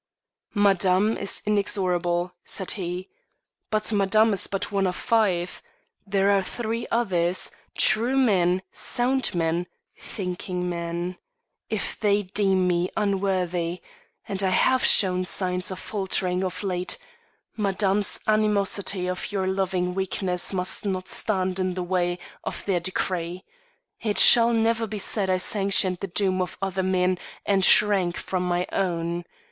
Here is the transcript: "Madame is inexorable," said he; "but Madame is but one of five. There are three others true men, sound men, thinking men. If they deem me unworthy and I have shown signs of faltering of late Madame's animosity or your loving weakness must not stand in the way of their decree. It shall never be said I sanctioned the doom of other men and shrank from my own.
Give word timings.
"Madame 0.55 1.15
is 1.15 1.43
inexorable," 1.45 2.33
said 2.43 2.71
he; 2.71 3.07
"but 3.69 3.91
Madame 3.93 4.33
is 4.33 4.47
but 4.47 4.71
one 4.71 4.87
of 4.87 4.95
five. 4.95 5.61
There 6.07 6.31
are 6.31 6.41
three 6.41 6.87
others 6.89 7.51
true 7.77 8.17
men, 8.17 8.63
sound 8.71 9.35
men, 9.35 9.67
thinking 9.95 10.67
men. 10.67 11.19
If 11.69 11.99
they 11.99 12.23
deem 12.23 12.67
me 12.67 12.89
unworthy 12.97 13.79
and 14.27 14.41
I 14.41 14.49
have 14.49 14.83
shown 14.83 15.23
signs 15.23 15.69
of 15.69 15.77
faltering 15.77 16.43
of 16.43 16.63
late 16.63 16.97
Madame's 17.55 18.19
animosity 18.25 19.07
or 19.07 19.15
your 19.29 19.45
loving 19.45 19.93
weakness 19.93 20.51
must 20.51 20.83
not 20.83 21.07
stand 21.07 21.59
in 21.59 21.75
the 21.75 21.83
way 21.83 22.17
of 22.43 22.65
their 22.65 22.79
decree. 22.79 23.43
It 24.01 24.17
shall 24.17 24.51
never 24.51 24.87
be 24.87 24.97
said 24.97 25.29
I 25.29 25.37
sanctioned 25.37 25.99
the 25.99 26.07
doom 26.07 26.41
of 26.41 26.57
other 26.59 26.81
men 26.81 27.19
and 27.45 27.63
shrank 27.63 28.17
from 28.17 28.41
my 28.47 28.65
own. 28.71 29.25